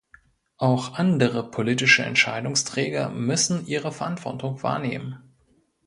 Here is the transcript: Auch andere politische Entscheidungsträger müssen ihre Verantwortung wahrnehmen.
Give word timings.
Auch 0.57 0.95
andere 0.97 1.51
politische 1.51 2.01
Entscheidungsträger 2.01 3.09
müssen 3.09 3.67
ihre 3.67 3.91
Verantwortung 3.91 4.63
wahrnehmen. 4.63 5.19